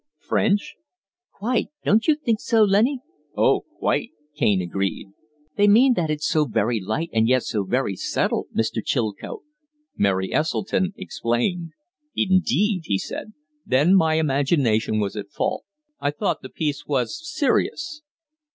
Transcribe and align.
"French?" 0.17 0.77
"Quite. 1.31 1.67
Don't 1.85 2.07
you 2.07 2.15
think 2.15 2.39
so, 2.39 2.63
Lennie?" 2.63 3.01
"Oh, 3.37 3.65
quite," 3.77 4.09
Kaine 4.33 4.59
agreed. 4.59 5.09
"They 5.57 5.67
mean 5.67 5.93
that 5.93 6.09
it's 6.09 6.25
so 6.25 6.45
very 6.45 6.79
light 6.81 7.11
and 7.13 7.27
yet 7.27 7.43
so 7.43 7.63
very 7.63 7.95
subtle, 7.95 8.47
Mr. 8.51 8.83
Chilcote," 8.83 9.43
Mary 9.95 10.33
Esseltyn 10.33 10.93
explained. 10.97 11.73
"Indeed?" 12.15 12.81
he 12.85 12.97
said. 12.97 13.33
"Then 13.63 13.93
my 13.93 14.15
imagination 14.15 14.99
was 14.99 15.15
at 15.15 15.29
fault. 15.29 15.65
I 15.99 16.09
thought 16.09 16.41
the 16.41 16.49
piece 16.49 16.87
was 16.87 17.21
serious." 17.21 18.01